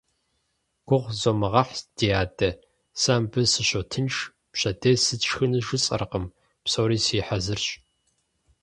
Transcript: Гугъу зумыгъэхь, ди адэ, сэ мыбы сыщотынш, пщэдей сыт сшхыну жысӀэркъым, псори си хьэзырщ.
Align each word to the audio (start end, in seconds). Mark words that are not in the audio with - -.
Гугъу 0.87 1.15
зумыгъэхь, 1.19 1.75
ди 1.97 2.07
адэ, 2.21 2.49
сэ 3.01 3.13
мыбы 3.21 3.41
сыщотынш, 3.51 4.15
пщэдей 4.51 4.97
сыт 5.03 5.21
сшхыну 5.25 5.61
жысӀэркъым, 5.65 6.25
псори 6.63 6.99
си 7.05 7.17
хьэзырщ. 7.25 7.67